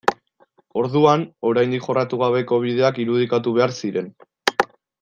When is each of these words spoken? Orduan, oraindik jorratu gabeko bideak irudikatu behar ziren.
Orduan, 0.83 1.25
oraindik 1.49 1.85
jorratu 1.89 2.19
gabeko 2.21 2.59
bideak 2.65 2.99
irudikatu 3.05 3.55
behar 3.59 3.77
ziren. 3.83 4.09